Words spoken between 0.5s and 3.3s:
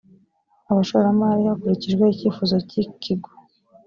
abashoramari hakurikijwe icyifuzo cy ikigo